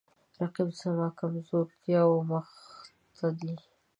[0.39, 2.47] رقیب زما د کمزورتیاو مخ
[3.17, 3.53] ته دی